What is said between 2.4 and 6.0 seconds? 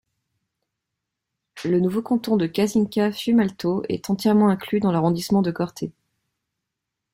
Casinca-Fiumalto est entièrement inclus dans l'arrondissement de Corte.